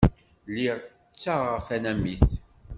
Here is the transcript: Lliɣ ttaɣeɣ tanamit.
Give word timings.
Lliɣ 0.51 0.77
ttaɣeɣ 1.13 1.57
tanamit. 1.67 2.29